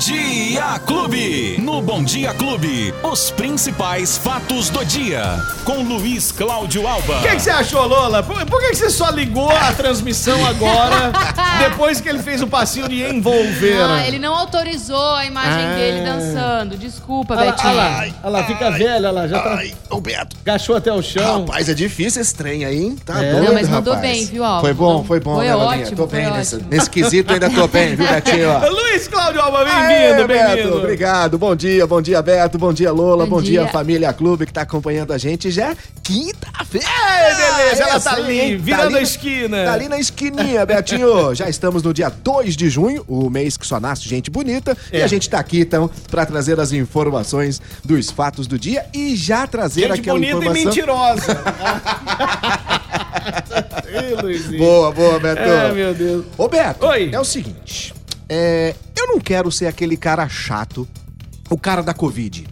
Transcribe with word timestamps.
Dia 0.00 0.80
Clube. 0.86 1.60
No 1.80 1.86
Bom 1.86 2.04
Dia 2.04 2.34
Clube, 2.34 2.92
os 3.02 3.30
principais 3.30 4.18
fatos 4.18 4.68
do 4.68 4.84
dia. 4.84 5.22
Com 5.64 5.82
Luiz 5.82 6.30
Cláudio 6.30 6.86
Alba. 6.86 7.20
O 7.20 7.22
que, 7.22 7.36
que 7.36 7.40
você 7.40 7.48
achou, 7.48 7.86
Lola? 7.86 8.22
Por, 8.22 8.44
por 8.44 8.60
que, 8.60 8.68
que 8.68 8.74
você 8.74 8.90
só 8.90 9.08
ligou 9.08 9.48
a 9.50 9.72
transmissão 9.72 10.44
agora, 10.44 11.10
depois 11.58 11.98
que 11.98 12.06
ele 12.10 12.18
fez 12.18 12.42
o 12.42 12.46
passinho 12.46 12.86
de 12.86 13.02
envolver? 13.02 13.80
Ah, 13.82 14.06
ele 14.06 14.18
não 14.18 14.34
autorizou 14.36 15.14
a 15.14 15.24
imagem 15.24 15.64
Ah. 15.64 15.74
dele 15.74 16.00
dançando. 16.04 16.76
Desculpa, 16.76 17.32
Olha 17.34 17.46
lá, 17.46 17.52
Betinho. 17.52 17.70
olha 17.72 17.80
lá, 17.82 17.98
olha 18.24 18.30
lá, 18.30 18.44
fica 18.44 18.70
velha, 18.72 18.94
olha 18.96 19.10
lá, 19.12 19.26
já 19.26 19.38
tá. 19.40 19.54
Ai, 19.54 19.72
ô 19.88 20.00
Beto. 20.02 20.36
Agachou 20.44 20.76
até 20.76 20.92
o 20.92 21.00
chão. 21.00 21.46
Rapaz, 21.46 21.66
é 21.66 21.72
difícil 21.72 22.20
esse 22.20 22.34
trem 22.34 22.62
aí, 22.66 22.76
hein? 22.84 22.96
Tá 23.06 23.24
É. 23.24 23.32
doido, 23.32 23.46
Não, 23.46 23.54
mas 23.54 23.68
mandou 23.70 23.94
rapaz. 23.94 24.12
bem, 24.18 24.26
viu, 24.26 24.44
Alba? 24.44 24.60
Foi 24.60 24.74
bom, 24.74 25.02
foi 25.02 25.20
bom, 25.20 25.36
Foi 25.36 25.46
né, 25.46 25.56
ótimo, 25.56 25.96
Tô 25.96 26.06
foi 26.06 26.20
bem 26.20 26.30
nesse, 26.32 26.56
ótimo. 26.56 26.70
nesse 26.70 26.90
quesito, 26.90 27.32
ainda 27.32 27.48
tô 27.48 27.66
bem, 27.66 27.96
viu, 27.96 28.06
Betinho? 28.06 28.50
Luiz 28.70 29.08
Cláudio 29.08 29.40
Alba, 29.40 29.64
bem-vindo, 29.64 30.26
Beto, 30.26 30.28
bem-vindo. 30.54 30.76
obrigado. 30.76 31.38
Bom 31.38 31.56
dia, 31.56 31.69
bom 31.88 32.00
dia, 32.02 32.20
Beto. 32.22 32.58
Bom 32.58 32.72
dia, 32.72 32.90
Lola. 32.92 33.24
Bom, 33.26 33.36
Bom 33.36 33.42
dia. 33.42 33.62
dia. 33.62 33.70
família 33.72 34.12
Clube 34.12 34.46
que 34.46 34.52
tá 34.52 34.62
acompanhando 34.62 35.12
a 35.12 35.18
gente. 35.18 35.50
Já 35.50 35.70
é 35.72 35.76
quinta-feira. 36.02 36.86
Ai, 36.88 37.34
beleza, 37.34 37.82
ela 37.82 38.00
tá 38.00 38.14
aí, 38.14 38.40
ali, 38.40 38.56
virando 38.56 38.82
ali 38.82 38.94
a 38.94 38.96
na- 38.98 39.02
esquina. 39.02 39.64
Tá 39.64 39.72
ali 39.72 39.88
na 39.88 39.98
esquininha, 39.98 40.66
Betinho. 40.66 41.34
Já 41.34 41.48
estamos 41.48 41.82
no 41.82 41.92
dia 41.94 42.08
2 42.08 42.56
de 42.56 42.68
junho, 42.68 43.04
o 43.08 43.28
mês 43.30 43.56
que 43.56 43.66
só 43.66 43.78
nasce 43.78 44.08
gente 44.08 44.30
bonita. 44.30 44.76
E 44.92 44.98
É. 44.98 45.04
a 45.04 45.06
gente 45.06 45.28
tá 45.30 45.38
aqui, 45.38 45.60
então, 45.60 45.90
pra 46.10 46.24
trazer 46.26 46.58
as 46.60 46.72
informações 46.72 47.60
dos 47.84 48.10
fatos 48.10 48.46
do 48.46 48.58
dia 48.58 48.84
e 48.94 49.14
já 49.16 49.46
trazer 49.46 49.82
Gente 49.88 50.00
aquela 50.00 50.18
bonita 50.18 50.34
e 50.34 50.38
informação... 50.38 50.64
mentirosa. 50.64 51.42
Ih, 53.90 54.22
Luizinho. 54.22 54.58
Boa, 54.58 54.92
boa, 54.92 55.18
Beto. 55.18 55.42
Ai, 55.42 55.72
meu 55.72 55.94
Deus. 55.94 56.24
Ô, 56.38 56.48
Beto, 56.48 56.86
Oi. 56.86 57.10
é 57.12 57.20
o 57.20 57.24
seguinte. 57.24 57.92
é, 58.28 58.74
eu 58.96 59.06
não 59.08 59.18
quero 59.20 59.50
ser 59.50 59.66
aquele 59.66 59.96
cara 59.96 60.28
chato, 60.28 60.86
o 61.50 61.58
cara 61.58 61.82
da 61.82 61.92
Covid. 61.92 62.46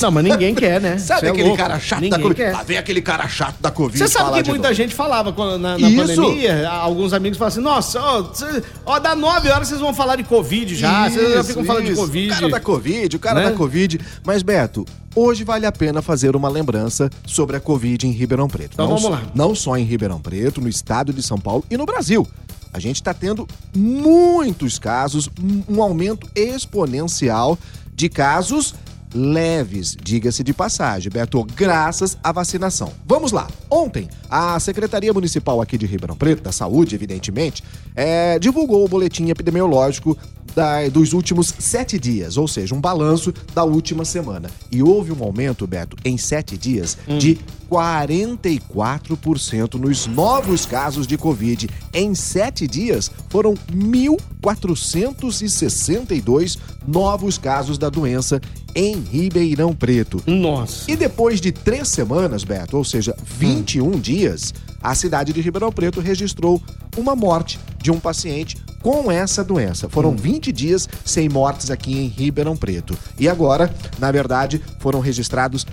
Não, 0.00 0.10
mas 0.10 0.24
ninguém 0.24 0.54
quer, 0.54 0.80
né? 0.80 0.96
Sabe 0.98 1.20
Cê 1.20 1.26
é 1.26 1.28
aquele 1.28 1.48
louco. 1.48 1.58
cara 1.58 1.78
chato 1.78 2.00
ninguém 2.00 2.10
da 2.18 2.22
Covid? 2.22 2.40
Quer. 2.40 2.52
Lá 2.54 2.62
vem 2.62 2.78
aquele 2.78 3.02
cara 3.02 3.28
chato 3.28 3.60
da 3.60 3.70
Covid. 3.70 3.98
Você 3.98 4.08
sabe 4.08 4.42
que 4.42 4.48
muita 4.48 4.68
novo. 4.68 4.74
gente 4.74 4.94
falava 4.94 5.30
quando- 5.30 5.58
na, 5.60 5.76
na 5.76 5.90
Isso. 5.90 6.16
pandemia, 6.16 6.70
alguns 6.70 7.12
amigos 7.12 7.36
falavam 7.36 7.58
assim, 7.58 7.62
nossa, 7.62 8.00
ó, 8.00 8.32
cê- 8.32 8.62
ó, 8.86 8.98
dá 8.98 9.14
nove 9.14 9.50
horas 9.50 9.68
vocês 9.68 9.78
vão 9.80 9.92
falar 9.92 10.16
de 10.16 10.24
Covid 10.24 10.74
já, 10.74 11.06
vocês 11.10 11.28
já 11.34 11.40
Isso, 11.40 11.48
ficam 11.48 11.64
falando 11.66 11.84
de 11.84 11.92
isso. 11.92 12.00
Covid. 12.00 12.28
O 12.28 12.34
cara 12.34 12.48
da 12.48 12.60
Covid, 12.60 13.16
o 13.16 13.18
cara 13.18 13.40
Né? 13.40 13.50
da 13.50 13.56
Covid. 13.56 14.00
Mas, 14.24 14.42
Beto, 14.42 14.86
hoje 15.14 15.44
vale 15.44 15.66
a 15.66 15.72
pena 15.72 16.00
fazer 16.00 16.34
uma 16.34 16.48
lembrança 16.48 17.10
sobre 17.26 17.56
a 17.58 17.60
Covid 17.60 18.06
em 18.06 18.10
Ribeirão 18.12 18.48
Preto. 18.48 18.70
Então 18.72 18.86
não, 18.88 18.96
vamos 18.96 19.02
só- 19.02 19.10
lá. 19.10 19.22
Não 19.34 19.54
só 19.54 19.76
em 19.76 19.84
Ribeirão 19.84 20.18
Preto, 20.18 20.62
no 20.62 20.68
estado 20.70 21.12
de 21.12 21.22
São 21.22 21.36
Paulo 21.36 21.62
e 21.70 21.76
no 21.76 21.84
Brasil. 21.84 22.26
A 22.72 22.78
gente 22.78 22.96
está 22.96 23.12
tendo 23.12 23.46
muitos 23.76 24.78
casos, 24.78 25.28
um 25.68 25.82
aumento 25.82 26.26
exponencial 26.34 27.58
de 28.00 28.08
casos 28.08 28.74
leves, 29.12 29.94
diga-se 30.02 30.42
de 30.42 30.54
passagem, 30.54 31.10
Beto, 31.12 31.44
graças 31.54 32.16
à 32.22 32.32
vacinação. 32.32 32.92
Vamos 33.06 33.30
lá. 33.30 33.46
Ontem, 33.68 34.08
a 34.30 34.58
Secretaria 34.58 35.12
Municipal 35.12 35.60
aqui 35.60 35.76
de 35.76 35.84
Ribeirão 35.84 36.16
Preto, 36.16 36.42
da 36.42 36.52
Saúde, 36.52 36.94
evidentemente, 36.94 37.62
é, 37.94 38.38
divulgou 38.38 38.84
o 38.84 38.88
boletim 38.88 39.28
epidemiológico 39.28 40.16
da- 40.54 40.88
dos 40.88 41.12
últimos 41.12 41.52
sete 41.58 41.98
dias, 41.98 42.36
ou 42.38 42.48
seja, 42.48 42.74
um 42.74 42.80
balanço 42.80 43.34
da 43.54 43.64
última 43.64 44.04
semana. 44.04 44.48
E 44.70 44.82
houve 44.82 45.12
um 45.12 45.22
aumento, 45.22 45.66
Beto, 45.66 45.96
em 46.04 46.16
sete 46.16 46.56
dias, 46.56 46.96
de 47.18 47.38
44% 47.70 49.74
nos 49.74 50.06
novos 50.06 50.64
casos 50.66 51.06
de 51.06 51.16
Covid. 51.16 51.70
Em 51.94 52.12
sete 52.14 52.66
dias, 52.66 53.10
foram 53.28 53.54
1.462 53.72 56.58
novos 56.86 57.38
casos 57.38 57.78
da 57.78 57.88
doença 57.88 58.38
em 58.74 58.98
Ribeirão 58.98 59.74
Preto. 59.74 60.22
Nossa. 60.26 60.90
E 60.90 60.96
depois 60.96 61.40
de 61.40 61.52
três 61.52 61.86
semanas, 61.88 62.42
Beto, 62.42 62.76
ou 62.76 62.84
seja, 62.84 63.14
21 63.24 64.00
dias, 64.00 64.52
a 64.82 64.94
cidade 64.94 65.32
de 65.32 65.40
Ribeirão 65.40 65.70
Preto 65.70 66.00
registrou 66.00 66.60
uma 66.96 67.14
morte 67.14 67.60
de 67.80 67.90
um 67.90 68.00
paciente 68.00 68.56
com 68.82 69.10
essa 69.10 69.44
doença. 69.44 69.88
Foram 69.88 70.16
20 70.16 70.52
dias 70.52 70.88
sem 71.04 71.28
mortes 71.28 71.70
aqui 71.70 71.96
em 71.96 72.08
Ribeirão 72.08 72.56
Preto. 72.56 72.98
E 73.18 73.28
agora, 73.28 73.72
na 73.98 74.10
verdade, 74.10 74.60
foram 74.78 75.00
registrados 75.00 75.66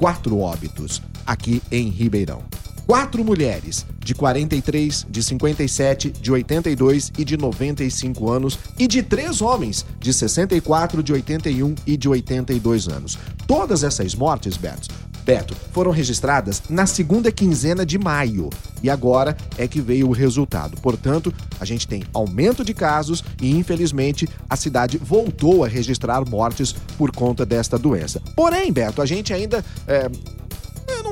quatro 0.00 0.38
óbitos 0.38 1.02
aqui 1.26 1.62
em 1.70 1.90
Ribeirão. 1.90 2.42
Quatro 2.86 3.22
mulheres 3.22 3.84
de 3.98 4.14
43, 4.14 5.06
de 5.08 5.22
57, 5.22 6.10
de 6.10 6.32
82 6.32 7.12
e 7.18 7.24
de 7.24 7.36
95 7.36 8.30
anos 8.30 8.58
e 8.78 8.88
de 8.88 9.02
três 9.02 9.42
homens 9.42 9.84
de 10.00 10.12
64, 10.12 11.02
de 11.02 11.12
81 11.12 11.74
e 11.86 11.98
de 11.98 12.08
82 12.08 12.88
anos. 12.88 13.18
Todas 13.46 13.84
essas 13.84 14.14
mortes, 14.14 14.56
Beto, 14.56 14.88
Beto, 15.30 15.54
foram 15.70 15.92
registradas 15.92 16.60
na 16.68 16.86
segunda 16.86 17.30
quinzena 17.30 17.86
de 17.86 17.96
maio. 17.96 18.50
E 18.82 18.90
agora 18.90 19.36
é 19.56 19.68
que 19.68 19.80
veio 19.80 20.08
o 20.08 20.12
resultado. 20.12 20.76
Portanto, 20.80 21.32
a 21.60 21.64
gente 21.64 21.86
tem 21.86 22.02
aumento 22.12 22.64
de 22.64 22.74
casos 22.74 23.22
e, 23.40 23.48
infelizmente, 23.56 24.28
a 24.48 24.56
cidade 24.56 24.98
voltou 24.98 25.64
a 25.64 25.68
registrar 25.68 26.28
mortes 26.28 26.72
por 26.98 27.12
conta 27.12 27.46
desta 27.46 27.78
doença. 27.78 28.20
Porém, 28.34 28.72
Beto, 28.72 29.00
a 29.00 29.06
gente 29.06 29.32
ainda. 29.32 29.64
é, 29.86 30.10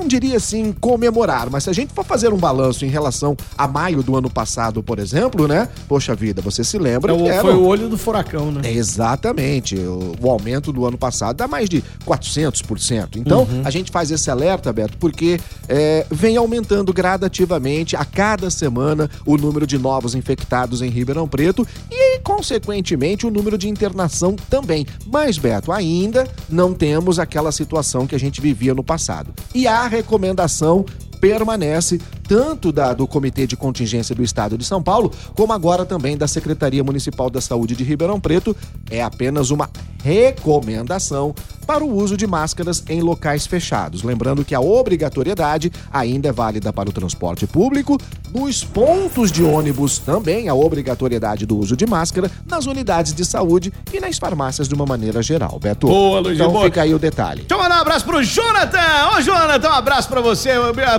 diria 0.08 0.36
assim 0.36 0.72
comemorar, 0.80 1.48
mas 1.50 1.64
se 1.64 1.70
a 1.70 1.72
gente 1.72 1.92
for 1.92 2.04
fazer 2.04 2.32
um 2.32 2.36
balanço 2.38 2.84
em 2.84 2.88
relação 2.88 3.36
a 3.56 3.68
maio 3.68 4.02
do 4.02 4.16
ano 4.16 4.28
passado, 4.30 4.82
por 4.82 4.98
exemplo, 4.98 5.46
né? 5.46 5.68
Poxa 5.86 6.14
vida, 6.14 6.42
você 6.42 6.64
se 6.64 6.78
lembra 6.78 7.12
É 7.12 7.14
o- 7.14 7.18
que 7.22 7.28
era 7.28 7.42
foi 7.42 7.54
o 7.54 7.64
olho 7.64 7.88
do 7.88 7.96
furacão, 7.98 8.50
né? 8.50 8.62
Exatamente. 8.72 9.76
O, 9.76 10.14
o 10.20 10.30
aumento 10.30 10.72
do 10.72 10.84
ano 10.86 10.98
passado 10.98 11.36
dá 11.36 11.46
mais 11.46 11.68
de 11.68 11.82
400%. 12.04 13.16
Então, 13.16 13.46
a 13.64 13.70
gente 13.70 13.90
faz 13.90 14.10
esse 14.10 14.30
alerta, 14.30 14.72
Beto, 14.72 14.96
porque 14.98 15.38
é, 15.68 16.06
vem 16.10 16.36
aumentando 16.36 16.92
gradativamente 16.92 17.96
a 17.96 18.04
cada 18.04 18.50
semana 18.50 19.10
o 19.26 19.36
número 19.36 19.66
de 19.66 19.78
novos 19.78 20.14
infectados 20.14 20.82
em 20.82 20.88
Ribeirão 20.88 21.28
Preto 21.28 21.66
e, 21.90 22.18
consequentemente, 22.20 23.26
o 23.26 23.30
número 23.30 23.56
de 23.58 23.68
internação 23.68 24.36
também. 24.48 24.86
Mas, 25.06 25.38
Beto, 25.38 25.72
ainda 25.72 26.26
não 26.48 26.72
temos 26.74 27.18
aquela 27.18 27.52
situação 27.52 28.06
que 28.06 28.14
a 28.14 28.18
gente 28.18 28.40
vivia 28.40 28.74
no 28.74 28.82
passado. 28.84 29.32
E 29.54 29.66
a 29.66 29.86
recomendação 29.98 30.84
permanece 31.20 32.00
tanto 32.28 32.70
da, 32.70 32.92
do 32.92 33.06
Comitê 33.06 33.46
de 33.46 33.56
Contingência 33.56 34.14
do 34.14 34.22
Estado 34.22 34.58
de 34.58 34.64
São 34.64 34.82
Paulo, 34.82 35.10
como 35.34 35.52
agora 35.54 35.86
também 35.86 36.16
da 36.16 36.28
Secretaria 36.28 36.84
Municipal 36.84 37.30
da 37.30 37.40
Saúde 37.40 37.74
de 37.74 37.82
Ribeirão 37.82 38.20
Preto. 38.20 38.54
É 38.90 39.02
apenas 39.02 39.50
uma 39.50 39.70
recomendação 40.04 41.34
para 41.66 41.84
o 41.84 41.94
uso 41.94 42.16
de 42.16 42.26
máscaras 42.26 42.82
em 42.88 43.00
locais 43.00 43.46
fechados. 43.46 44.02
Lembrando 44.02 44.44
que 44.44 44.54
a 44.54 44.60
obrigatoriedade 44.60 45.72
ainda 45.92 46.28
é 46.28 46.32
válida 46.32 46.72
para 46.72 46.88
o 46.88 46.92
transporte 46.92 47.46
público, 47.46 47.98
nos 48.32 48.62
pontos 48.62 49.32
de 49.32 49.42
ônibus 49.42 49.98
também 49.98 50.48
a 50.48 50.54
obrigatoriedade 50.54 51.46
do 51.46 51.58
uso 51.58 51.76
de 51.76 51.86
máscara, 51.86 52.30
nas 52.46 52.66
unidades 52.66 53.14
de 53.14 53.24
saúde 53.24 53.72
e 53.92 54.00
nas 54.00 54.18
farmácias 54.18 54.68
de 54.68 54.74
uma 54.74 54.86
maneira 54.86 55.22
geral. 55.22 55.58
Beto, 55.58 55.86
Boa, 55.86 56.20
Luizinho, 56.20 56.44
então 56.44 56.52
boa. 56.52 56.64
fica 56.66 56.82
aí 56.82 56.94
o 56.94 56.98
detalhe. 56.98 57.40
Deixa 57.40 57.54
eu 57.54 57.58
mandar 57.58 57.78
um 57.78 57.82
abraço 57.82 58.04
pro 58.04 58.22
Jonathan! 58.22 58.78
Ô, 59.16 59.20
Jonathan, 59.20 59.68
um 59.68 59.72
abraço 59.72 60.08
pra 60.08 60.20
você. 60.20 60.50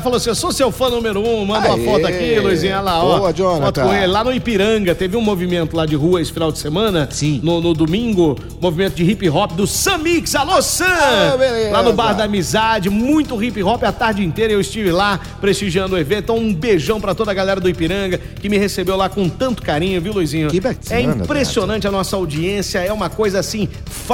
Falou 0.02 0.18
assim: 0.18 0.30
eu 0.30 0.36
sou 0.36 0.52
seu 0.52 0.72
fã 0.72 0.90
número 0.90 1.19
um. 1.20 1.46
Manda 1.46 1.68
uma 1.70 1.76
Aê. 1.78 1.86
foto 1.86 2.06
aqui, 2.08 2.40
Luizinho. 2.40 2.74
Olha 2.74 2.82
lá, 2.82 3.04
ó. 3.04 3.18
Boa, 3.20 3.34
Jonathan. 3.34 3.66
Foto 3.66 3.82
com 3.82 3.94
ele. 3.94 4.08
Lá 4.08 4.24
no 4.24 4.34
Ipiranga, 4.34 4.96
teve 4.96 5.16
um 5.18 5.22
movimento 5.22 5.76
lá 5.76 5.86
de 5.86 5.96
rua 5.96 6.22
esse 6.22 6.32
final 6.32 6.52
de 6.52 6.60
semana. 6.60 7.08
Sim. 7.12 7.40
No, 7.44 7.62
no 7.62 7.74
domingo, 7.74 8.38
movimento 8.62 8.96
de 8.96 9.04
hip 9.04 9.30
hop 9.30 9.52
do 9.54 9.66
Samix. 9.68 10.36
Alô, 10.36 10.62
Sam! 10.62 10.86
Ah, 10.88 11.36
beleza. 11.38 11.72
lá 11.72 11.84
no 11.84 11.94
Bar 11.94 12.14
da 12.14 12.24
Amizade, 12.26 12.90
muito 12.90 13.42
hip 13.44 13.62
hop 13.64 13.84
a 13.84 13.92
tarde 13.92 14.24
inteira. 14.24 14.54
Eu 14.54 14.62
estive 14.62 14.92
lá 14.92 15.20
prestigiando 15.42 15.96
o 15.96 15.98
evento. 15.98 16.24
Então, 16.24 16.38
um 16.38 16.54
beijão 16.54 17.00
pra 17.02 17.14
toda 17.16 17.32
a 17.32 17.34
galera 17.34 17.60
do 17.60 17.70
Ipiranga 17.70 18.18
que 18.18 18.50
me 18.50 18.58
recebeu 18.58 18.96
lá 18.96 19.10
com 19.10 19.28
tanto 19.30 19.62
carinho, 19.62 20.02
viu, 20.02 20.14
Luizinho? 20.14 20.50
Que 20.50 20.60
bacana, 20.60 20.96
É 21.00 21.02
impressionante 21.02 21.88
a 21.88 21.92
nossa 21.92 22.16
audiência. 22.16 22.80
É 22.80 22.92
uma 22.94 23.10
coisa 23.10 23.40
assim 23.40 23.68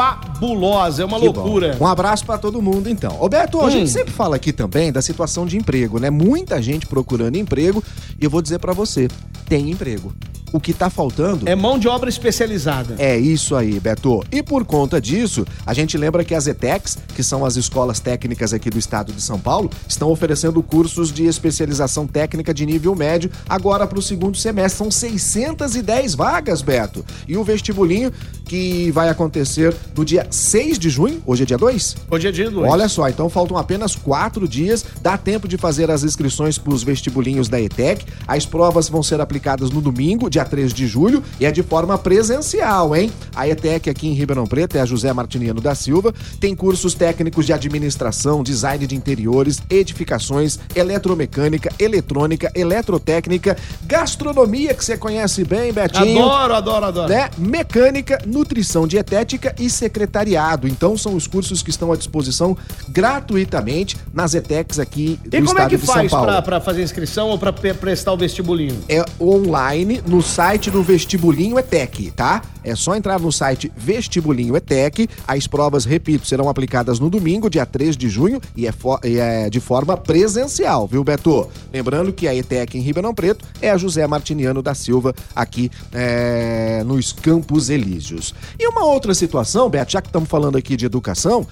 fabulosa. 0.06 1.02
É 1.02 1.06
uma 1.06 1.20
Que 1.20 1.26
loucura. 1.26 1.76
bom. 1.80 1.86
Um 1.86 1.88
abraço 1.88 2.26
pra 2.26 2.38
todo 2.38 2.62
mundo, 2.62 2.90
então. 2.90 3.12
Roberto, 3.12 3.60
a 3.62 3.66
Hum. 3.66 3.70
gente 3.70 3.90
sempre 3.90 4.12
fala 4.12 4.36
aqui 4.36 4.52
também 4.52 4.92
da 4.92 5.02
situação 5.02 5.46
de 5.46 5.58
emprego, 5.58 6.00
né? 6.00 6.10
Muita 6.10 6.62
gente 6.62 6.86
procurando 6.96 7.36
emprego 7.36 7.84
e 8.18 8.24
eu 8.24 8.30
vou 8.30 8.42
dizer 8.42 8.58
pra 8.58 8.72
você, 8.72 9.10
tem 9.50 9.70
emprego. 9.70 10.14
O 10.56 10.60
que 10.62 10.74
tá 10.74 10.90
faltando 10.90 11.50
É 11.50 11.54
mão 11.54 11.78
de 11.78 11.86
obra 11.86 12.08
especializada. 12.08 12.96
é 12.98 13.18
isso 13.18 13.58
aí, 13.58 13.78
Beto. 13.78 14.24
E 14.32 14.42
por 14.42 14.64
conta 14.64 15.02
disso, 15.02 15.46
a 15.66 15.74
gente 15.74 15.98
lembra 15.98 16.24
que 16.24 16.34
as 16.34 16.48
ETECs, 16.48 16.98
que 17.14 17.22
são 17.22 17.44
as 17.44 17.58
escolas 17.58 18.00
técnicas 18.00 18.54
aqui 18.54 18.70
do 18.70 18.80
estado 18.80 19.12
de 19.12 19.22
São 19.22 19.38
Paulo, 19.38 19.70
estão 19.86 20.10
oferecendo 20.10 20.64
cursos 20.64 21.12
de 21.12 21.26
especialização 21.26 22.08
técnica 22.08 22.54
de 22.54 22.66
nível 22.66 22.96
médio 22.96 23.30
agora 23.50 23.86
para 23.86 24.00
o 24.00 24.02
segundo 24.02 24.38
semestre. 24.38 24.78
São 24.78 24.90
610 24.90 26.16
vagas, 26.16 26.62
Beto. 26.62 27.04
E 27.28 27.36
o 27.36 27.44
vestibulinho 27.44 28.14
que 28.46 28.92
vai 28.92 29.10
acontecer 29.10 29.76
no 29.94 30.06
dia 30.06 30.26
6 30.30 30.80
de 30.80 30.90
junho, 30.90 31.22
hoje 31.26 31.44
é 31.44 31.46
dia 31.46 31.58
2? 31.58 31.98
Hoje 32.10 32.28
é 32.30 32.32
dia 32.32 32.50
do 32.50 32.62
Olha 32.62 32.88
só, 32.88 33.10
então 33.10 33.28
faltam 33.30 33.58
apenas 33.58 33.94
quatro 33.94 34.48
dias, 34.48 34.86
dá 35.02 35.18
tempo 35.18 35.50
de 35.50 35.58
fazer 35.58 35.92
as 35.92 36.04
inscrições 36.04 36.58
para 36.58 36.74
os 36.74 36.82
vestibulinhos 36.82 37.50
da 37.50 37.60
ETEC. 37.60 38.06
As 38.26 38.46
provas 38.46 38.88
vão 38.88 39.04
ser 39.04 39.20
aplicadas 39.20 39.70
no 39.70 39.82
domingo, 39.82 40.30
dia 40.30 40.45
dia 40.46 40.50
3 40.50 40.74
de 40.74 40.88
julho, 40.88 41.24
e 41.40 41.46
é 41.46 41.52
de 41.52 41.64
forma 41.64 41.98
presencial, 41.98 42.96
hein? 42.96 43.12
A 43.36 43.48
ETEC 43.48 43.90
aqui 43.90 44.08
em 44.08 44.14
Ribeirão 44.14 44.46
Preto 44.46 44.78
é 44.78 44.82
a 44.82 44.86
José 44.86 45.12
Martiniano 45.12 45.60
da 45.60 45.74
Silva, 45.74 46.14
tem 46.40 46.56
cursos 46.56 46.94
técnicos 46.94 47.46
de 47.46 47.52
administração, 47.54 48.44
design 48.44 48.86
de 48.86 48.96
interiores, 48.96 49.62
edificações, 49.70 50.60
eletromecânica, 50.76 51.72
eletrônica, 51.80 52.52
eletrotécnica, 52.56 53.58
gastronomia, 53.86 54.74
que 54.74 54.86
você 54.86 54.98
conhece 54.98 55.44
bem, 55.44 55.74
Betinho. 55.74 56.22
Adoro, 56.24 56.54
adoro, 56.56 56.86
adoro. 56.86 57.10
Né? 57.10 57.30
Mecânica, 57.38 58.20
nutrição 58.26 58.88
dietética 58.88 59.56
e 59.60 59.70
secretariado. 59.70 60.68
Então 60.68 60.98
são 60.98 61.16
os 61.16 61.26
cursos 61.28 61.64
que 61.64 61.70
estão 61.72 61.92
à 61.92 61.96
disposição 61.96 62.56
gratuitamente 62.90 63.98
nas 64.14 64.34
ETECs 64.34 64.80
aqui 64.80 65.20
do 65.26 65.36
E 65.36 65.42
como 65.42 65.50
é 65.60 65.64
estado 65.64 65.70
que 65.70 65.78
de 65.78 65.86
São 65.86 65.96
faz 65.96 66.12
Paulo. 66.12 66.28
pra, 66.28 66.42
pra 66.42 66.62
fazer 66.62 66.84
inscrição 66.84 67.30
ou 67.30 67.38
pra 67.40 67.52
pe- 67.52 67.74
prestar 67.74 68.14
o 68.14 68.18
vestibulinho? 68.18 68.78
É 68.88 69.04
online 69.20 70.02
no 70.06 70.22
site 70.36 70.70
do 70.70 70.84
Vestibulinho 70.84 71.58
ETEC, 71.58 72.12
tá? 72.12 72.42
É 72.62 72.76
só 72.76 72.94
entrar 72.94 73.18
no 73.22 73.32
site 73.32 73.72
Vestibulinho 73.74 74.58
ETEC. 74.58 75.08
As 75.26 75.48
provas, 75.48 75.86
repito, 75.86 76.28
serão 76.28 76.50
aplicadas 76.50 77.00
no 77.00 77.10
domingo, 77.10 77.50
dia 77.50 77.66
3 77.66 77.96
de 77.96 78.10
junho, 78.10 78.42
e 78.54 78.68
é, 78.68 78.74
e 79.06 79.18
é 79.18 79.50
de 79.50 79.62
forma 79.62 79.96
presencial, 79.96 80.88
viu, 80.88 81.06
Beto? 81.06 81.48
Lembrando 81.72 82.12
que 82.12 82.28
a 82.28 82.36
ETEC 82.36 82.78
em 82.78 82.82
Ribeirão 82.82 83.14
Preto 83.14 83.46
é 83.62 83.70
a 83.70 83.78
José 83.78 84.06
Martiniano 84.06 84.62
da 84.62 84.76
Silva, 84.76 85.16
aqui 85.34 85.72
é, 85.94 86.84
nos 86.84 87.14
Campos 87.14 87.70
Elíseos. 87.70 88.36
E 88.60 88.68
uma 88.68 88.84
outra 88.84 89.14
situação, 89.14 89.70
Beto, 89.70 89.94
já 89.94 90.02
que 90.02 90.10
estamos 90.10 90.28
falando 90.28 90.58
aqui 90.58 90.76
de 90.76 90.86
educação, 90.86 91.48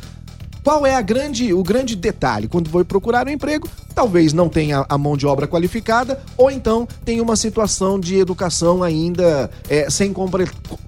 qual 0.63 0.85
é 0.85 1.01
grande, 1.03 1.53
o 1.53 1.61
grande 1.61 1.95
detalhe? 1.95 2.47
Quando 2.47 2.69
vai 2.69 2.83
procurar 2.83 3.27
um 3.27 3.29
emprego, 3.29 3.67
talvez 3.93 4.31
não 4.31 4.47
tenha 4.47 4.85
a 4.87 4.97
mão 4.97 5.17
de 5.17 5.27
obra 5.27 5.47
qualificada, 5.47 6.21
ou 6.37 6.49
então 6.49 6.87
tem 7.03 7.19
uma 7.19 7.35
situação 7.35 7.99
de 7.99 8.17
educação 8.17 8.81
ainda 8.81 9.51
é, 9.69 9.89
sem 9.89 10.13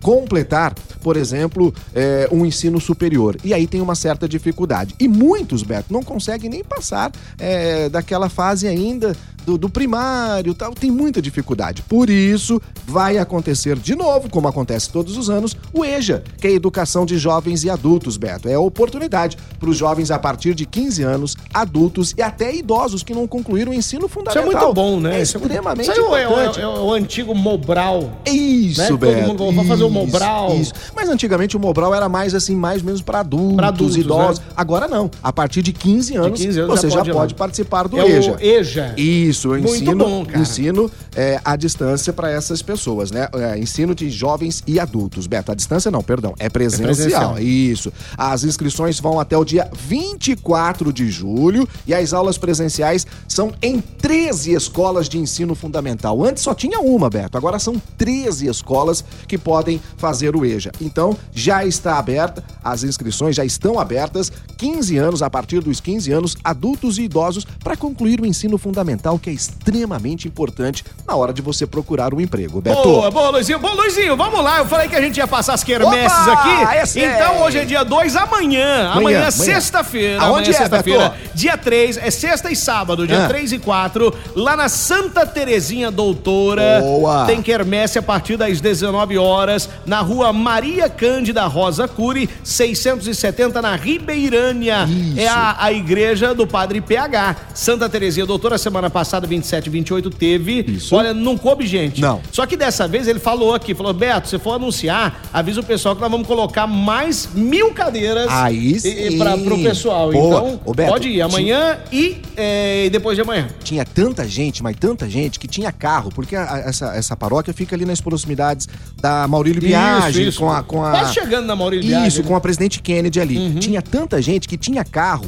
completar, 0.01 0.73
por 1.01 1.17
exemplo, 1.17 1.73
é, 1.93 2.27
um 2.31 2.45
ensino 2.45 2.79
superior. 2.79 3.37
E 3.43 3.53
aí 3.53 3.67
tem 3.67 3.81
uma 3.81 3.95
certa 3.95 4.27
dificuldade. 4.29 4.95
E 4.99 5.07
muitos, 5.07 5.61
Beto, 5.61 5.91
não 5.91 6.01
conseguem 6.01 6.49
nem 6.49 6.63
passar 6.63 7.11
é, 7.37 7.89
daquela 7.89 8.29
fase 8.29 8.67
ainda 8.67 9.15
do, 9.45 9.57
do 9.57 9.69
primário 9.69 10.51
e 10.51 10.55
tal, 10.55 10.73
tem 10.73 10.89
muita 10.91 11.21
dificuldade. 11.21 11.81
Por 11.83 12.09
isso, 12.09 12.61
vai 12.87 13.17
acontecer 13.17 13.77
de 13.77 13.95
novo, 13.95 14.29
como 14.29 14.47
acontece 14.47 14.89
todos 14.89 15.17
os 15.17 15.29
anos, 15.29 15.55
o 15.73 15.83
EJA, 15.85 16.23
que 16.39 16.47
é 16.47 16.49
a 16.49 16.53
Educação 16.53 17.05
de 17.05 17.17
Jovens 17.17 17.63
e 17.63 17.69
Adultos, 17.69 18.17
Beto. 18.17 18.47
É 18.49 18.53
a 18.55 18.59
oportunidade 18.59 19.37
para 19.59 19.69
os 19.69 19.77
jovens 19.77 20.11
a 20.11 20.17
partir 20.19 20.53
de 20.55 20.65
15 20.65 21.03
anos, 21.03 21.35
adultos 21.53 22.13
e 22.17 22.21
até 22.21 22.53
idosos 22.55 23.03
que 23.03 23.13
não 23.13 23.27
concluíram 23.27 23.71
o 23.71 23.75
ensino 23.75 24.05
Isso 24.05 24.11
é 24.11 24.13
fundamental. 24.13 24.45
muito 24.45 24.73
bom, 24.73 24.99
né? 24.99 25.19
É 25.19 25.21
Isso 25.21 25.37
muito- 25.39 25.51
extremamente 25.51 25.89
Isso 25.91 25.99
é 25.99 26.03
o- 26.03 26.17
importante. 26.31 26.59
É, 26.59 26.67
o- 26.67 26.75
é 26.75 26.79
o 26.79 26.93
antigo 26.93 27.35
Mobral. 27.35 28.11
Isso, 28.25 28.81
né? 28.81 28.87
Todo 28.87 28.97
Beto. 28.99 29.27
mundo 29.27 29.51
vai 29.51 29.65
fazer 29.65 29.83
o 29.83 29.89
Mobral. 29.89 30.55
Isso. 30.55 30.73
Mas 30.95 31.09
antigamente 31.09 31.55
o 31.55 31.59
Mobral 31.59 31.93
era 31.93 32.09
mais 32.09 32.33
assim, 32.33 32.55
mais 32.55 32.79
ou 32.81 32.85
menos 32.85 33.01
para 33.01 33.19
adultos, 33.19 33.55
Pra 33.57 33.67
adultos, 33.67 33.97
idosos. 33.97 34.39
né? 34.39 34.45
Agora 34.55 34.87
não. 34.87 35.09
A 35.21 35.31
partir 35.33 35.61
de 35.61 35.71
15 35.73 36.15
anos, 36.15 36.39
15 36.39 36.59
anos 36.59 36.79
você 36.79 36.89
já 36.89 36.95
já 36.97 37.01
pode 37.03 37.11
pode, 37.13 37.31
ir 37.31 37.35
lá. 37.35 37.37
participar 37.37 37.87
do 37.87 37.99
é 37.99 38.07
EJA. 38.09 38.33
o 38.33 38.41
EJA. 38.41 38.93
Isso, 38.97 39.34
eu 39.43 39.51
Muito 39.51 39.75
ensino, 39.75 40.05
bom, 40.05 40.25
cara. 40.25 40.39
ensino 40.39 40.91
é, 41.15 41.39
à 41.43 41.55
distância 41.55 42.13
para 42.13 42.29
essas 42.29 42.61
pessoas, 42.61 43.11
né? 43.11 43.27
É, 43.33 43.57
ensino 43.57 43.93
de 43.93 44.09
jovens 44.09 44.63
e 44.65 44.79
adultos. 44.79 45.27
Beto, 45.27 45.51
a 45.51 45.55
distância 45.55 45.91
não, 45.91 46.01
perdão, 46.01 46.33
é 46.39 46.49
presencial. 46.49 47.33
presencial. 47.33 47.39
Isso. 47.39 47.91
As 48.17 48.43
inscrições 48.43 48.99
vão 48.99 49.19
até 49.19 49.37
o 49.37 49.43
dia 49.43 49.69
24 49.73 50.91
de 50.91 51.09
julho 51.09 51.67
e 51.85 51.93
as 51.93 52.13
aulas 52.13 52.37
presenciais 52.37 53.05
são 53.27 53.53
em 53.61 53.79
13 53.79 54.53
escolas 54.53 55.09
de 55.09 55.17
ensino 55.17 55.55
fundamental. 55.55 56.23
Antes 56.23 56.43
só 56.43 56.53
tinha 56.53 56.79
uma, 56.79 57.09
Beto, 57.09 57.37
agora 57.37 57.59
são 57.59 57.81
13 57.97 58.47
escolas 58.47 59.03
que 59.27 59.37
podem 59.37 59.81
fazer 59.97 60.35
o 60.35 60.45
EJA. 60.45 60.71
Então, 60.81 61.17
já 61.33 61.65
está 61.65 61.97
aberta, 61.97 62.43
as 62.63 62.83
inscrições 62.83 63.35
já 63.35 63.45
estão 63.45 63.79
abertas, 63.79 64.31
15 64.57 64.97
anos, 64.97 65.21
a 65.21 65.29
partir 65.29 65.61
dos 65.61 65.79
15 65.79 66.11
anos, 66.11 66.37
adultos 66.43 66.97
e 66.97 67.03
idosos, 67.03 67.45
para 67.63 67.75
concluir 67.75 68.21
o 68.21 68.25
ensino 68.25 68.57
fundamental, 68.57 69.19
que 69.25 69.29
é 69.31 69.33
extremamente 69.33 70.27
importante 70.27 70.85
na 71.07 71.15
hora 71.15 71.33
de 71.33 71.41
você 71.41 71.65
procurar 71.65 72.13
um 72.13 72.21
emprego. 72.21 72.61
Beto. 72.61 72.83
Boa, 72.83 73.09
boa, 73.09 73.29
Luizinho. 73.31 73.57
Bom, 73.57 73.73
Luizinho, 73.73 74.15
vamos 74.15 74.43
lá. 74.43 74.59
Eu 74.59 74.67
falei 74.67 74.87
que 74.87 74.95
a 74.95 75.01
gente 75.01 75.17
ia 75.17 75.27
passar 75.27 75.55
as 75.55 75.63
quermesses 75.63 76.27
aqui. 76.27 76.99
é. 76.99 77.15
Então 77.15 77.41
hoje 77.41 77.57
é 77.57 77.65
dia 77.65 77.83
2, 77.83 78.15
amanhã. 78.15 78.91
Amanhã, 78.91 78.91
Amanhã, 78.91 79.19
é 79.25 79.31
sexta-feira. 79.31 80.21
Aonde 80.21 80.49
Amanhã 80.49 80.49
é, 80.49 80.53
sexta-feira. 80.53 81.09
Beto? 81.09 81.29
Dia 81.33 81.57
3, 81.57 81.97
é 81.97 82.11
sexta 82.11 82.51
e 82.51 82.55
sábado, 82.55 83.07
dia 83.07 83.25
Ah. 83.25 83.27
3 83.27 83.53
e 83.53 83.57
4, 83.57 84.13
lá 84.35 84.55
na 84.55 84.69
Santa 84.69 85.25
Terezinha 85.25 85.89
Doutora. 85.89 86.81
Boa. 86.81 87.25
Tem 87.25 87.41
quermesse 87.41 87.97
a 87.97 88.03
partir 88.03 88.37
das 88.37 88.61
19 88.61 89.17
horas, 89.17 89.67
na 89.87 90.01
rua 90.01 90.31
Maria 90.31 90.87
Cândida 90.87 91.47
Rosa 91.47 91.87
Cury, 91.87 92.29
670, 92.43 93.59
na 93.59 93.75
Ribeirânia. 93.75 94.85
Isso. 94.87 95.19
É 95.19 95.27
a, 95.27 95.55
a 95.57 95.71
igreja 95.73 96.35
do 96.35 96.45
Padre 96.45 96.79
PH. 96.79 97.35
Santa 97.55 97.89
Terezinha 97.89 98.27
Doutora, 98.27 98.59
semana 98.59 98.87
passada, 98.87 99.14
27 99.25 99.67
e 99.67 99.69
28, 99.69 100.09
teve. 100.09 100.65
Isso. 100.67 100.95
Olha, 100.95 101.13
não 101.13 101.37
coube 101.37 101.65
gente. 101.65 102.01
Não. 102.01 102.21
Só 102.31 102.45
que 102.45 102.57
dessa 102.57 102.87
vez 102.87 103.07
ele 103.07 103.19
falou 103.19 103.53
aqui, 103.53 103.73
falou, 103.73 103.93
Beto, 103.93 104.27
se 104.29 104.37
for 104.39 104.53
anunciar, 104.53 105.21
avisa 105.33 105.59
o 105.61 105.63
pessoal 105.63 105.95
que 105.95 106.01
nós 106.01 106.11
vamos 106.11 106.27
colocar 106.27 106.67
mais 106.67 107.29
mil 107.33 107.71
cadeiras 107.73 108.27
Aí 108.29 108.79
sim. 108.79 109.17
pra, 109.17 109.37
pro 109.37 109.57
pessoal. 109.59 110.11
Boa. 110.11 110.37
Então, 110.39 110.59
Ô, 110.65 110.73
Beto, 110.73 110.91
pode 110.91 111.07
ir 111.09 111.21
amanhã 111.21 111.77
e, 111.91 112.17
é, 112.35 112.89
depois 112.89 113.15
de 113.15 113.21
amanhã. 113.21 113.47
tinha 113.63 113.85
tanta 113.85 114.27
gente, 114.27 114.61
mas 114.61 114.75
tanta 114.77 115.09
gente 115.09 115.39
que 115.39 115.47
tinha 115.47 115.71
carro, 115.71 116.11
porque 116.13 116.35
a- 116.35 116.53
a- 116.53 116.59
essa, 116.59 116.87
essa 116.95 117.15
paróquia 117.15 117.53
fica 117.53 117.75
ali 117.75 117.85
nas 117.85 118.01
proximidades 118.01 118.67
da 119.01 119.27
Maurílio 119.27 119.61
Biagi, 119.61 120.31
com 120.33 120.51
a, 120.51 120.63
com 120.63 120.83
a. 120.83 120.91
Quase 120.91 121.13
chegando 121.13 121.45
na 121.45 121.55
Maurílio 121.55 121.85
Biagi, 121.87 122.07
Isso, 122.07 122.21
né? 122.21 122.27
com 122.27 122.35
a 122.35 122.41
presidente 122.41 122.81
Kennedy 122.81 123.19
ali. 123.19 123.37
Uhum. 123.37 123.55
Tinha 123.55 123.81
tanta 123.81 124.21
gente 124.21 124.47
que 124.47 124.57
tinha 124.57 124.83
carro 124.83 125.25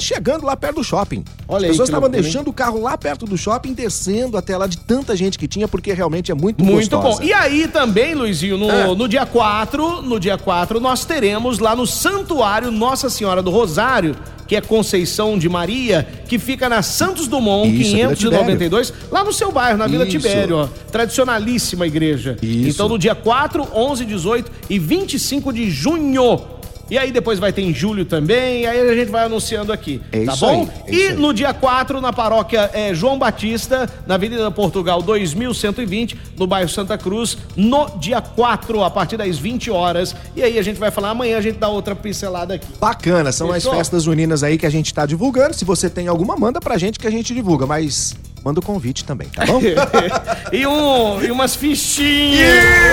chegando 0.00 0.44
lá 0.46 0.56
perto 0.56 0.76
do 0.76 0.84
shopping. 0.84 1.24
Olha 1.48 1.66
As 1.66 1.70
pessoas 1.72 1.88
estavam 1.88 2.08
deixando 2.08 2.48
o 2.48 2.52
carro 2.52 2.80
lá 2.80 2.96
perto 2.98 3.24
do 3.26 3.36
shopping, 3.36 3.72
descendo 3.72 4.36
até 4.36 4.56
lá 4.56 4.66
de 4.66 4.78
tanta 4.78 5.14
gente 5.16 5.38
que 5.38 5.46
tinha, 5.46 5.66
porque 5.68 5.92
realmente 5.92 6.30
é 6.30 6.34
muito 6.34 6.64
Muito 6.64 6.96
gostosa. 6.96 7.18
bom. 7.20 7.22
E 7.24 7.32
aí 7.32 7.68
também, 7.68 8.14
Luizinho, 8.14 8.56
no, 8.58 8.70
É. 8.70 8.86
no 8.94 9.08
dia 9.08 9.24
4, 9.26 10.02
no 10.02 10.18
dia 10.18 10.36
4, 10.38 10.80
nós 10.80 11.04
teremos 11.04 11.58
lá 11.58 11.74
no 11.76 11.86
Santuário 11.86 12.70
Nossa 12.70 13.08
Senhora 13.10 13.42
do 13.42 13.50
Rosário, 13.50 14.16
que 14.46 14.54
é 14.54 14.60
Conceição 14.60 15.36
de 15.36 15.48
Maria, 15.48 16.06
que 16.28 16.38
fica 16.38 16.68
na 16.68 16.80
Santos 16.80 17.26
Dumont, 17.26 17.68
Isso, 17.68 17.96
Vila 17.96 18.14
592, 18.14 18.92
lá 19.10 19.24
no 19.24 19.32
seu 19.32 19.50
bairro, 19.50 19.76
na 19.78 19.88
Vila 19.88 20.04
Isso. 20.06 20.12
Tibério, 20.18 20.56
ó. 20.58 20.68
Tradicionalíssima 20.92 21.86
igreja. 21.86 22.36
Isso. 22.42 22.68
Então 22.70 22.88
no 22.88 22.98
dia 22.98 23.14
4, 23.14 23.66
11, 23.74 24.04
18 24.04 24.50
e 24.70 24.78
25 24.78 25.52
de 25.52 25.68
junho. 25.70 26.40
E 26.90 26.96
aí 26.96 27.10
depois 27.10 27.38
vai 27.38 27.52
ter 27.52 27.62
em 27.62 27.74
julho 27.74 28.04
também, 28.04 28.64
aí 28.66 28.80
a 28.80 28.94
gente 28.94 29.10
vai 29.10 29.24
anunciando 29.24 29.72
aqui, 29.72 30.00
É 30.12 30.24
tá 30.24 30.36
bom? 30.36 30.68
aí, 30.86 30.94
é 31.06 31.10
e 31.10 31.12
no 31.14 31.34
dia 31.34 31.52
4, 31.52 32.00
na 32.00 32.12
paróquia 32.12 32.70
é, 32.72 32.94
João 32.94 33.18
Batista, 33.18 33.88
na 34.06 34.14
Avenida 34.14 34.48
Portugal 34.52 35.02
2120, 35.02 36.16
no 36.38 36.46
bairro 36.46 36.68
Santa 36.68 36.96
Cruz, 36.96 37.36
no 37.56 37.88
dia 37.98 38.20
4, 38.20 38.84
a 38.84 38.90
partir 38.90 39.16
das 39.16 39.36
20 39.38 39.70
horas. 39.70 40.14
E 40.36 40.42
aí 40.42 40.58
a 40.58 40.62
gente 40.62 40.78
vai 40.78 40.90
falar, 40.90 41.10
amanhã 41.10 41.38
a 41.38 41.40
gente 41.40 41.58
dá 41.58 41.68
outra 41.68 41.94
pincelada 41.96 42.54
aqui. 42.54 42.66
Bacana, 42.80 43.32
são 43.32 43.52
Fechou? 43.52 43.72
as 43.72 43.78
festas 43.78 44.04
juninas 44.04 44.42
aí 44.42 44.56
que 44.56 44.66
a 44.66 44.70
gente 44.70 44.92
tá 44.94 45.04
divulgando. 45.06 45.54
Se 45.54 45.64
você 45.64 45.90
tem 45.90 46.06
alguma, 46.08 46.36
manda 46.36 46.60
pra 46.60 46.78
gente 46.78 46.98
que 46.98 47.06
a 47.06 47.10
gente 47.10 47.34
divulga, 47.34 47.66
mas 47.66 48.14
manda 48.44 48.60
o 48.60 48.62
convite 48.62 49.04
também, 49.04 49.28
tá 49.28 49.44
bom? 49.44 49.60
e, 50.52 50.66
um, 50.66 51.22
e 51.22 51.30
umas 51.30 51.54
fichinhas. 51.56 52.46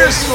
Isso 0.10 0.32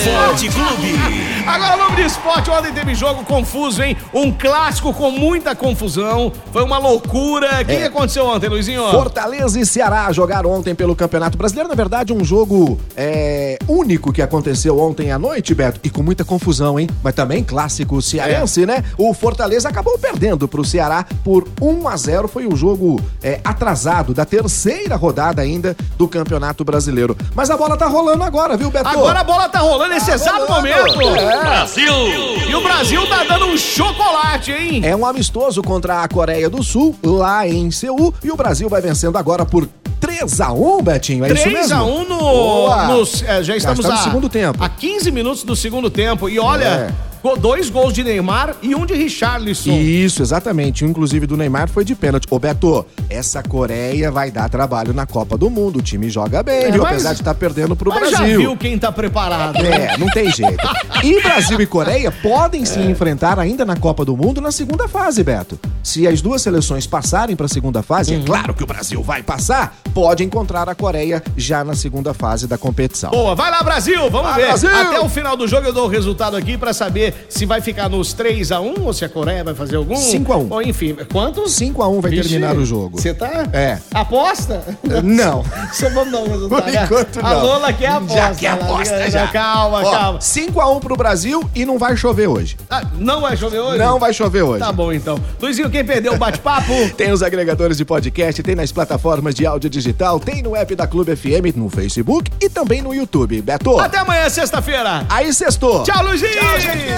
Esporte 0.00 0.48
Clube. 0.48 0.98
Agora, 1.46 1.74
o 1.76 1.78
nome 1.78 1.96
de 1.96 2.02
esporte, 2.02 2.50
ontem 2.50 2.72
teve 2.72 2.94
jogo 2.94 3.24
confuso, 3.24 3.82
hein? 3.82 3.96
Um 4.12 4.30
clássico 4.32 4.92
com 4.92 5.10
muita 5.10 5.54
confusão. 5.54 6.32
Foi 6.52 6.62
uma 6.62 6.78
loucura. 6.78 7.62
O 7.62 7.64
que, 7.64 7.72
É. 7.72 7.76
que 7.78 7.84
aconteceu 7.84 8.26
ontem, 8.26 8.48
Luizinho? 8.48 8.82
Fortaleza 8.90 9.58
e 9.58 9.64
Ceará 9.64 10.10
jogaram 10.12 10.50
ontem 10.50 10.74
pelo 10.74 10.94
Campeonato 10.94 11.38
Brasileiro. 11.38 11.68
Na 11.68 11.74
verdade, 11.74 12.12
um 12.12 12.24
jogo 12.24 12.78
é, 12.96 13.58
único 13.66 14.12
que 14.12 14.20
aconteceu 14.20 14.78
ontem 14.78 15.10
à 15.10 15.18
noite, 15.18 15.54
Beto, 15.54 15.80
e 15.84 15.88
com 15.90 16.02
muita 16.02 16.24
confusão, 16.24 16.78
hein? 16.78 16.88
Mas 17.02 17.14
também 17.14 17.42
clássico 17.42 18.02
cearense, 18.02 18.66
né? 18.66 18.84
O 18.98 19.14
Fortaleza 19.14 19.68
acabou 19.68 19.98
perdendo 19.98 20.46
pro 20.46 20.64
Ceará 20.64 21.06
por 21.24 21.48
1 21.60 21.88
a 21.88 21.96
0 21.96 22.28
Foi 22.28 22.46
o 22.46 22.54
jogo 22.56 23.00
é, 23.22 23.40
atrasado 23.44 24.12
da 24.12 24.26
terceira 24.48 24.96
rodada 24.96 25.42
ainda 25.42 25.76
do 25.98 26.08
Campeonato 26.08 26.64
Brasileiro. 26.64 27.14
Mas 27.34 27.50
a 27.50 27.56
bola 27.56 27.76
tá 27.76 27.86
rolando 27.86 28.24
agora, 28.24 28.56
viu, 28.56 28.70
Beto? 28.70 28.88
Agora 28.88 29.20
a 29.20 29.24
bola 29.24 29.46
tá 29.48 29.58
rolando 29.58 29.92
nesse 29.92 30.10
exato 30.10 30.46
rolando. 30.46 30.54
momento. 30.54 31.02
É. 31.02 32.48
E 32.50 32.54
o 32.54 32.62
Brasil 32.62 33.06
tá 33.08 33.24
dando 33.24 33.44
um 33.46 33.56
chocolate, 33.58 34.50
hein? 34.50 34.80
É 34.84 34.96
um 34.96 35.04
amistoso 35.04 35.62
contra 35.62 36.02
a 36.02 36.08
Coreia 36.08 36.48
do 36.48 36.62
Sul, 36.62 36.96
lá 37.04 37.46
em 37.46 37.70
Seul, 37.70 38.14
e 38.24 38.30
o 38.30 38.36
Brasil 38.36 38.68
vai 38.70 38.80
vencendo 38.80 39.18
agora 39.18 39.44
por 39.44 39.68
3 40.00 40.40
a 40.40 40.50
1 40.52 40.82
Betinho, 40.82 41.24
é 41.26 41.32
isso 41.32 41.48
mesmo? 41.50 41.76
3x1 41.76 42.08
no, 42.08 42.86
nos- 42.96 43.22
é, 43.22 43.42
já 43.42 43.54
estamos 43.56 43.80
está 43.80 43.92
no 43.94 44.00
a, 44.00 44.02
segundo 44.04 44.28
tempo. 44.30 44.64
a 44.64 44.68
15 44.68 45.10
minutos 45.10 45.42
do 45.44 45.54
segundo 45.54 45.90
tempo. 45.90 46.28
E 46.28 46.38
olha, 46.38 46.64
É. 46.64 46.90
Dois 47.36 47.70
gols 47.70 47.92
de 47.92 48.02
Neymar 48.04 48.56
e 48.62 48.74
um 48.74 48.84
de 48.86 48.94
Richarlison. 48.94 49.72
Isso, 49.72 50.22
exatamente. 50.22 50.84
Um, 50.84 50.88
Inclusive 50.88 51.26
do 51.26 51.36
Neymar 51.36 51.68
foi 51.68 51.84
de 51.84 51.94
pênalti. 51.94 52.26
Ô 52.30 52.38
Beto, 52.38 52.84
essa 53.08 53.42
Coreia 53.42 54.10
vai 54.10 54.30
dar 54.30 54.48
trabalho 54.48 54.92
na 54.92 55.06
Copa 55.06 55.36
do 55.38 55.48
Mundo. 55.48 55.78
O 55.78 55.82
time 55.82 56.08
joga 56.10 56.42
bem, 56.42 56.64
É, 56.64 56.70
viu? 56.70 56.82
mas- 56.82 56.92
Apesar 56.92 57.12
de 57.14 57.20
estar 57.20 57.34
perdendo 57.34 57.76
pro 57.76 57.90
Mas 57.90 58.10
Brasil. 58.10 58.18
já 58.18 58.24
viu 58.38 58.56
quem 58.56 58.78
tá 58.78 58.90
preparado. 58.90 59.56
É, 59.64 59.96
não 59.98 60.08
tem 60.08 60.30
jeito. 60.32 60.56
E 61.04 61.22
Brasil 61.22 61.60
e 61.60 61.66
Coreia 61.66 62.10
podem 62.10 62.64
se 62.64 62.80
enfrentar 62.80 63.38
ainda 63.38 63.64
na 63.64 63.76
Copa 63.76 64.04
do 64.04 64.16
Mundo 64.16 64.40
na 64.40 64.50
segunda 64.50 64.88
fase, 64.88 65.22
Beto. 65.22 65.58
Se 65.82 66.08
as 66.08 66.20
duas 66.20 66.42
seleções 66.42 66.88
passarem 66.88 67.36
para 67.36 67.46
a 67.46 67.48
segunda 67.48 67.82
fase, 67.84 68.14
Uhum. 68.16 68.22
é 68.22 68.26
claro 68.26 68.52
que 68.54 68.64
o 68.64 68.66
Brasil 68.66 69.00
vai 69.00 69.22
passar, 69.22 69.78
pode 69.94 70.24
encontrar 70.24 70.68
a 70.68 70.74
Coreia 70.74 71.22
já 71.36 71.62
na 71.62 71.74
segunda 71.76 72.12
fase 72.12 72.48
da 72.48 72.58
competição. 72.58 73.10
Boa, 73.10 73.34
vai 73.36 73.48
lá, 73.50 73.62
Brasil! 73.62 74.10
Vamos 74.10 74.30
Vai, 74.30 74.40
ver. 74.40 74.46
Brasil! 74.48 74.70
Até 74.74 74.98
o 75.00 75.08
final 75.08 75.36
do 75.36 75.46
jogo 75.46 75.66
eu 75.68 75.72
dou 75.72 75.84
o 75.84 75.88
resultado 75.88 76.36
aqui 76.36 76.58
pra 76.58 76.72
saber 76.72 77.14
se 77.28 77.44
vai 77.46 77.60
ficar 77.60 77.88
nos 77.88 78.14
3x1 78.14 78.80
ou 78.82 78.92
se 78.92 79.04
a 79.04 79.08
Coreia 79.08 79.42
vai 79.44 79.54
fazer 79.54 79.76
algum. 79.76 79.96
5 79.96 80.32
a 80.32 80.36
1. 80.36 80.46
Ou 80.50 80.62
enfim, 80.62 80.96
quantos? 81.12 81.52
5 81.52 81.82
a 81.82 81.88
1 81.88 82.00
vai 82.00 82.10
Vixe, 82.10 82.28
terminar 82.28 82.56
o 82.56 82.64
jogo. 82.64 83.00
Você 83.00 83.12
tá? 83.14 83.46
É. 83.52 83.78
Aposta? 83.92 84.62
Não. 85.02 85.44
Só 85.72 85.88
vamos 85.90 86.12
dar 86.12 86.18
um 86.20 86.28
resultado. 86.28 86.62
Por 86.64 86.74
enquanto, 86.74 87.18
A 87.20 87.34
não. 87.34 87.42
Lola 87.44 87.72
quer 87.72 87.86
aposta. 87.88 88.14
Já 88.16 88.34
quer 88.34 88.46
Ela- 88.46 88.64
aposta, 88.64 88.98
não, 88.98 89.10
já. 89.10 89.26
Calma, 89.28 89.82
Ó, 89.84 89.90
calma. 89.90 90.18
5x1 90.20 90.80
pro 90.80 90.96
Brasil 90.96 91.48
e 91.54 91.64
não 91.64 91.78
vai 91.78 91.96
chover 91.96 92.26
hoje. 92.28 92.56
Ah, 92.70 92.82
não 92.98 93.20
vai 93.20 93.36
chover 93.36 93.58
hoje? 93.60 93.78
Não 93.78 93.98
vai 93.98 94.12
chover 94.12 94.42
hoje. 94.42 94.60
Tá 94.60 94.72
bom, 94.72 94.92
então. 94.92 95.18
Luizinho, 95.40 95.70
quem 95.70 95.84
perdeu 95.84 96.14
o 96.14 96.18
bate-papo? 96.18 96.72
Tem 96.96 97.12
os 97.12 97.22
agregadores 97.22 97.76
de 97.76 97.84
podcast, 97.84 98.42
tem 98.42 98.54
nas 98.54 98.72
plataformas 98.72 99.34
de 99.34 99.46
áudio 99.46 99.68
digital, 99.70 100.18
tem 100.18 100.42
no 100.42 100.56
app 100.56 100.74
da 100.74 100.86
Clube 100.86 101.14
FM, 101.14 101.54
no 101.56 101.68
Facebook 101.68 102.30
e 102.40 102.48
também 102.48 102.82
no 102.82 102.94
YouTube. 102.94 103.40
Beto, 103.42 103.78
Até 103.78 103.98
amanhã, 103.98 104.28
sexta-feira. 104.28 105.04
aí 105.08 105.32
sextou. 105.32 105.82
Tchau, 105.84 106.04
Luizinho! 106.04 106.32
Tchau, 106.32 106.60
gente! 106.60 106.97